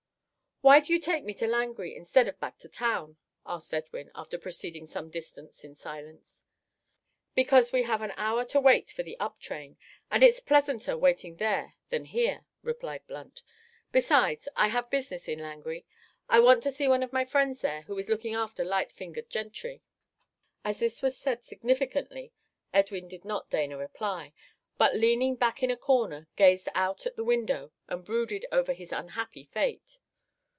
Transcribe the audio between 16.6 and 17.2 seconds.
to see one of